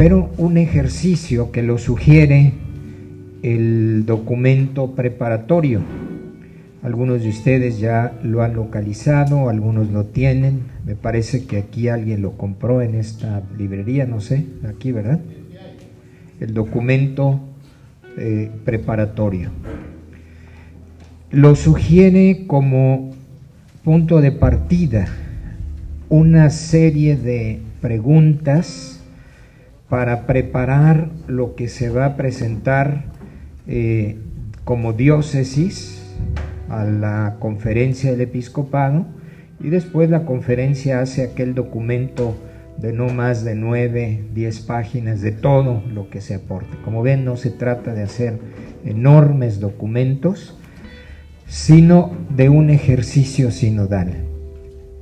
[0.00, 2.54] pero un ejercicio que lo sugiere
[3.42, 5.82] el documento preparatorio.
[6.82, 10.62] Algunos de ustedes ya lo han localizado, algunos lo tienen.
[10.86, 15.20] Me parece que aquí alguien lo compró en esta librería, no sé, aquí, ¿verdad?
[16.40, 17.38] El documento
[18.16, 19.50] eh, preparatorio.
[21.30, 23.10] Lo sugiere como
[23.84, 25.08] punto de partida
[26.08, 28.99] una serie de preguntas
[29.90, 33.04] para preparar lo que se va a presentar
[33.66, 34.16] eh,
[34.64, 36.16] como diócesis
[36.68, 39.04] a la conferencia del episcopado
[39.60, 42.36] y después la conferencia hace aquel documento
[42.78, 46.78] de no más de nueve, diez páginas de todo lo que se aporte.
[46.84, 48.38] Como ven, no se trata de hacer
[48.84, 50.56] enormes documentos,
[51.46, 54.24] sino de un ejercicio sinodal.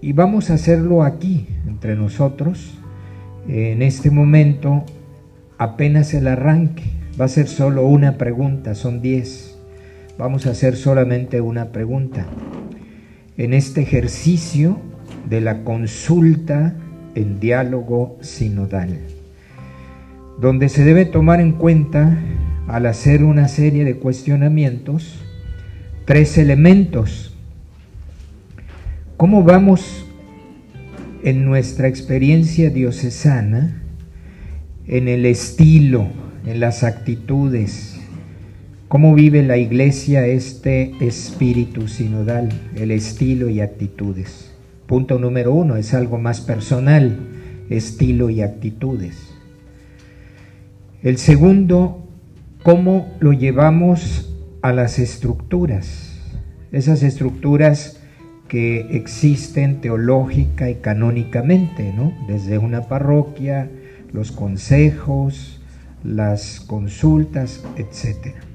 [0.00, 2.78] Y vamos a hacerlo aquí, entre nosotros,
[3.48, 4.84] en este momento,
[5.58, 6.84] apenas el arranque.
[7.20, 9.56] Va a ser solo una pregunta, son diez
[10.18, 12.26] vamos a hacer solamente una pregunta.
[13.36, 14.78] En este ejercicio
[15.28, 16.74] de la consulta
[17.14, 18.98] en diálogo sinodal,
[20.40, 22.18] donde se debe tomar en cuenta,
[22.68, 25.22] al hacer una serie de cuestionamientos,
[26.04, 27.36] tres elementos.
[29.16, 30.05] ¿Cómo vamos
[31.26, 33.82] en nuestra experiencia diocesana,
[34.86, 36.08] en el estilo,
[36.46, 37.96] en las actitudes,
[38.88, 44.52] ¿Cómo vive la iglesia este espíritu sinodal, el estilo y actitudes?
[44.86, 47.18] Punto número uno, es algo más personal,
[47.68, 49.34] estilo y actitudes.
[51.02, 52.06] El segundo,
[52.62, 54.32] ¿cómo lo llevamos
[54.62, 56.20] a las estructuras?
[56.70, 57.95] Esas estructuras
[58.48, 62.12] que existen teológica y canónicamente, ¿no?
[62.28, 63.70] Desde una parroquia,
[64.12, 65.60] los consejos,
[66.04, 68.46] las consultas, etcétera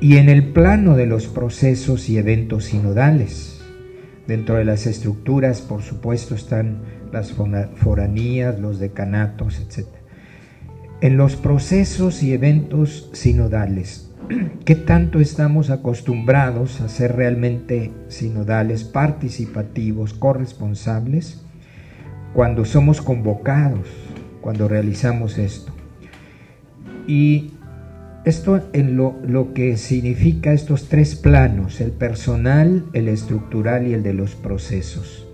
[0.00, 3.60] y en el plano de los procesos y eventos sinodales.
[4.26, 6.82] Dentro de las estructuras, por supuesto, están
[7.12, 9.88] las foranías, los decanatos, etc.
[11.00, 14.07] En los procesos y eventos sinodales,
[14.64, 21.42] ¿qué tanto estamos acostumbrados a ser realmente sinodales, participativos, corresponsables,
[22.34, 23.88] cuando somos convocados,
[24.40, 25.72] cuando realizamos esto?
[27.06, 27.52] Y
[28.24, 34.12] esto en lo, que significa estos tres planos, el personal, el estructural y el de
[34.12, 35.26] los procesos.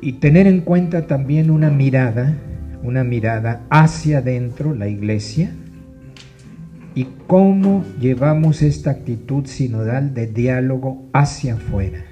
[0.00, 2.38] Y tener en cuenta también una mirada,
[2.82, 5.52] una mirada hacia adentro, la iglesia,
[7.00, 12.04] y cómo llevamos esta actitud sinodal de diálogo hacia afuera,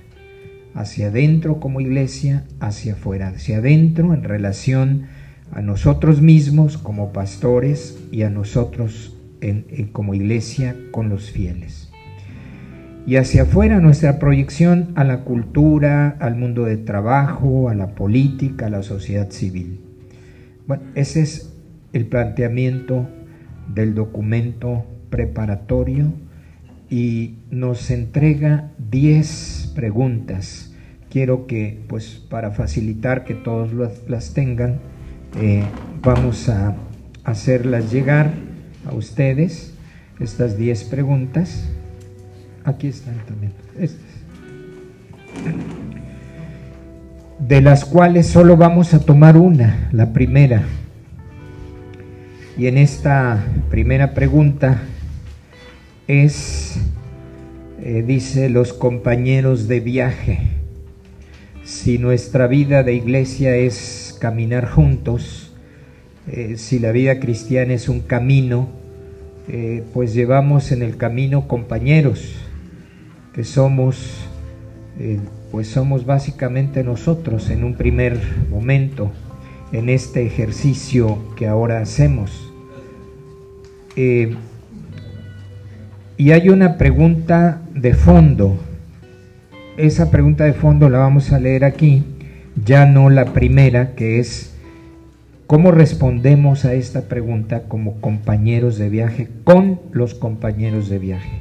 [0.73, 5.03] hacia adentro como iglesia, hacia afuera, hacia adentro en relación
[5.53, 9.15] a nosotros mismos como pastores y a nosotros
[9.93, 11.91] como iglesia con los fieles.
[13.07, 18.69] Y hacia afuera nuestra proyección a la cultura, al mundo de trabajo, a la política,
[18.69, 19.81] a la sociedad civil.
[20.67, 21.53] Bueno, ese es
[21.93, 23.07] el planteamiento
[23.75, 26.13] del documento preparatorio
[26.91, 30.73] y nos entrega 10 preguntas.
[31.11, 33.71] Quiero que, pues, para facilitar que todos
[34.09, 34.79] las tengan,
[35.41, 35.65] eh,
[36.03, 36.77] vamos a
[37.25, 38.33] hacerlas llegar
[38.87, 39.75] a ustedes
[40.21, 41.69] estas 10 preguntas.
[42.65, 43.53] Aquí están también.
[47.39, 50.65] De las cuales solo vamos a tomar una, la primera.
[52.59, 54.83] Y en esta primera pregunta
[56.09, 56.77] es,
[57.81, 60.41] eh, dice, los compañeros de viaje.
[61.63, 65.55] Si nuestra vida de iglesia es caminar juntos,
[66.27, 68.71] eh, si la vida cristiana es un camino,
[69.47, 72.35] eh, pues llevamos en el camino compañeros,
[73.35, 74.25] que somos,
[75.53, 78.19] pues somos básicamente nosotros en un primer
[78.51, 79.13] momento,
[79.71, 82.48] en este ejercicio que ahora hacemos.
[84.01, 84.37] Eh,
[86.17, 88.57] y hay una pregunta de fondo.
[89.77, 92.05] Esa pregunta de fondo la vamos a leer aquí,
[92.65, 94.55] ya no la primera, que es
[95.49, 101.41] ¿Cómo respondemos a esta pregunta como compañeros de viaje con los compañeros de viaje?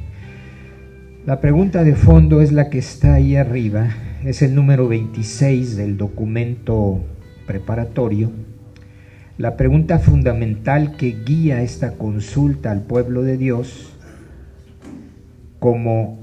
[1.26, 3.90] La pregunta de fondo es la que está ahí arriba,
[4.24, 7.04] es el número 26 del documento
[7.46, 8.32] preparatorio.
[9.38, 13.92] La pregunta fundamental que guía esta consulta al pueblo de Dios,
[15.60, 16.18] como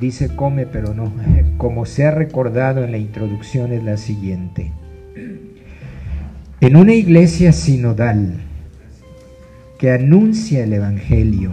[0.00, 1.12] dice come pero no,
[1.58, 4.72] como se ha recordado en la introducción es la siguiente.
[6.62, 8.40] En una iglesia sinodal
[9.78, 11.50] que anuncia el Evangelio,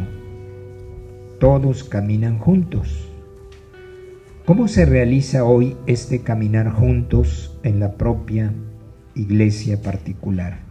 [1.41, 3.09] todos caminan juntos.
[4.45, 8.53] ¿Cómo se realiza hoy este caminar juntos en la propia
[9.13, 10.70] iglesia particular?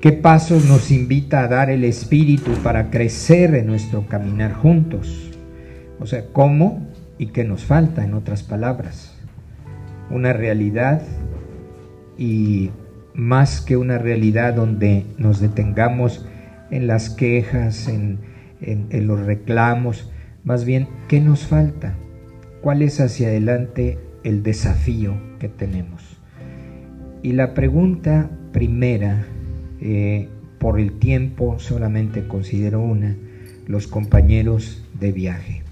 [0.00, 5.32] ¿Qué pasos nos invita a dar el Espíritu para crecer en nuestro caminar juntos?
[5.98, 6.86] O sea, ¿cómo
[7.18, 9.18] y qué nos falta, en otras palabras?
[10.08, 11.02] Una realidad
[12.16, 12.70] y
[13.12, 16.24] más que una realidad donde nos detengamos
[16.70, 18.20] en las quejas, en,
[18.60, 20.12] en los reclamos,
[20.44, 21.96] más bien, ¿qué nos falta?
[22.60, 26.20] ¿Cuál es hacia adelante el desafío que tenemos?
[27.20, 29.26] Y la pregunta primera
[29.80, 30.28] eh,
[30.58, 33.16] por el tiempo solamente considero una,
[33.66, 35.62] los compañeros de viaje.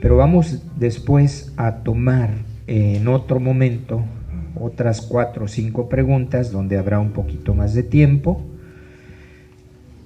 [0.00, 2.30] Pero vamos después a tomar
[2.66, 4.02] en otro momento
[4.60, 8.42] otras cuatro o cinco preguntas donde habrá un poquito más de tiempo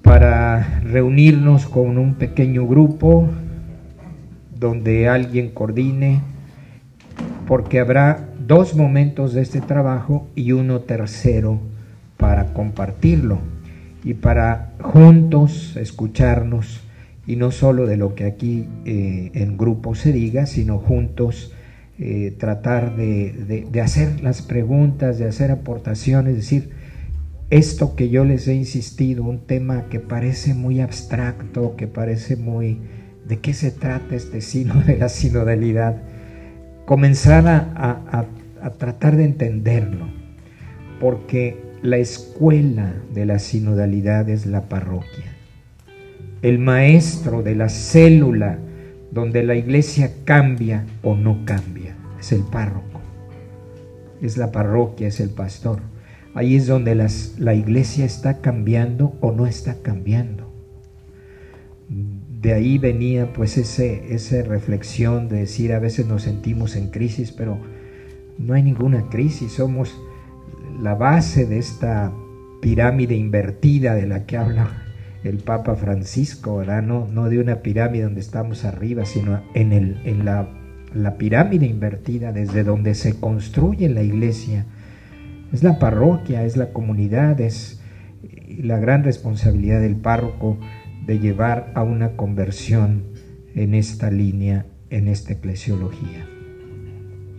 [0.03, 3.29] para reunirnos con un pequeño grupo
[4.59, 6.21] donde alguien coordine,
[7.47, 11.59] porque habrá dos momentos de este trabajo y uno tercero
[12.17, 13.39] para compartirlo
[14.05, 16.81] y para juntos escucharnos
[17.27, 21.53] y no solo de lo que aquí eh, en grupo se diga, sino juntos
[21.99, 26.71] eh, tratar de, de, hacer las preguntas, de hacer aportaciones, es decir,
[27.51, 32.81] esto que yo les he insistido, un tema que parece muy abstracto, que parece muy...
[33.27, 35.97] ¿De qué se trata este sino de la sinodalidad?
[36.85, 38.27] Comenzar a,
[38.63, 40.07] a tratar de entenderlo,
[41.01, 45.37] porque la escuela de la sinodalidad es la parroquia.
[46.43, 48.59] El maestro de la célula
[49.11, 53.01] donde la iglesia cambia o no cambia es el párroco.
[54.21, 55.81] Es la parroquia, es el pastor.
[56.35, 60.53] Ahí es donde la iglesia está cambiando o no está cambiando.
[61.89, 67.33] De ahí venía pues ese, esa reflexión de decir a veces nos sentimos en crisis,
[67.33, 67.59] pero
[68.39, 69.97] no hay ninguna crisis, somos
[70.81, 72.13] la base de esta
[72.61, 74.83] pirámide invertida de la que habla
[75.25, 76.83] el Papa Francisco, ¿verdad?
[76.83, 80.49] No, no de una pirámide donde estamos arriba, sino en, el, en la,
[80.95, 84.67] la pirámide invertida desde donde se construye la iglesia.
[85.53, 87.81] Es la parroquia, es la comunidad, es
[88.59, 90.59] la gran responsabilidad del párroco
[91.07, 93.05] de llevar a una conversión
[93.55, 96.27] en esta línea, en esta eclesiología.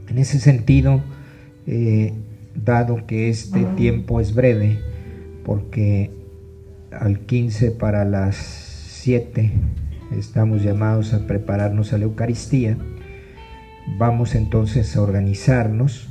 [0.07, 1.01] En ese sentido,
[1.65, 2.13] eh,
[2.63, 4.79] dado que este tiempo es breve,
[5.43, 6.11] porque
[6.91, 9.51] al 15 para las 7
[10.17, 12.77] estamos llamados a prepararnos a la Eucaristía,
[13.97, 16.09] vamos entonces a organizarnos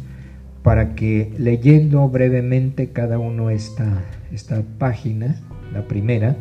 [0.62, 4.02] para que leyendo brevemente cada uno esta,
[4.32, 5.40] esta página,
[5.72, 6.36] la primera,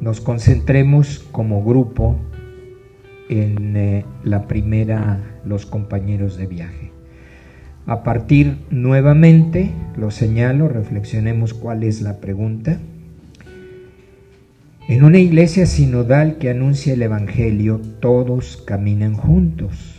[0.00, 2.16] nos concentremos como grupo
[3.28, 6.99] en eh, la primera, los compañeros de viaje.
[7.86, 12.78] A partir nuevamente, lo señalo, reflexionemos cuál es la pregunta.
[14.88, 19.96] En una iglesia sinodal que anuncia el Evangelio, todos caminan juntos.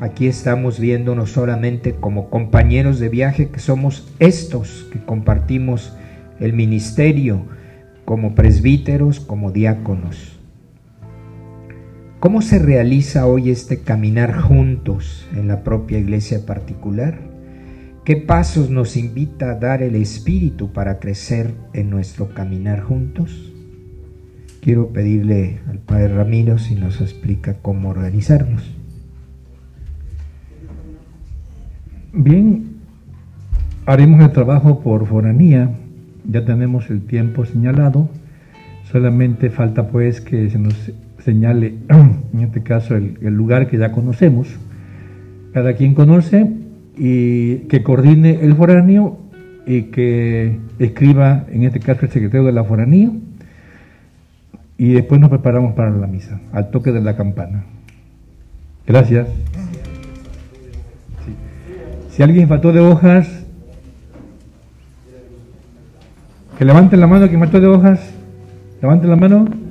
[0.00, 5.92] Aquí estamos viéndonos solamente como compañeros de viaje que somos estos que compartimos
[6.38, 7.42] el ministerio
[8.04, 10.37] como presbíteros, como diáconos.
[12.20, 17.16] ¿Cómo se realiza hoy este caminar juntos en la propia iglesia particular?
[18.04, 23.52] ¿Qué pasos nos invita a dar el Espíritu para crecer en nuestro caminar juntos?
[24.60, 28.68] Quiero pedirle al Padre Ramiro si nos explica cómo organizarnos.
[32.12, 32.78] Bien,
[33.86, 35.70] haremos el trabajo por foranía,
[36.28, 38.08] ya tenemos el tiempo señalado,
[38.90, 40.90] solamente falta pues que se nos
[41.28, 41.74] señale,
[42.32, 44.48] en este caso, el, lugar que ya conocemos.
[45.52, 46.50] Cada quien conoce
[46.96, 49.18] y que coordine el foráneo
[49.66, 53.10] y que escriba, en este caso, el secretario de la foranía.
[54.78, 57.64] Y después nos preparamos para la misa, al toque de la campana.
[58.86, 59.28] Gracias.
[62.10, 63.44] Si alguien faltó de hojas,
[66.56, 68.14] que levanten la mano, que faltó de hojas.
[68.80, 69.67] Levanten la mano.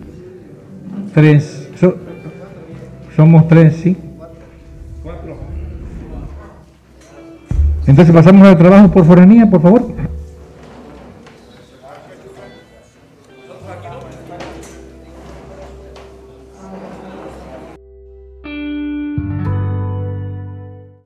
[1.17, 1.67] Tres.
[3.15, 3.97] somos tres, ¿sí?
[7.87, 9.96] Entonces pasamos al trabajo por foranía, por favor.